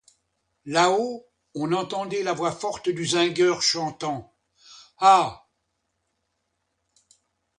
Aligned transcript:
Là-haut, 0.65 1.27
on 1.53 1.73
entendait 1.73 2.23
la 2.23 2.33
voix 2.33 2.51
forte 2.51 2.89
du 2.89 3.05
zingueur 3.05 3.61
chantant: 3.61 4.33
Ah! 4.97 5.45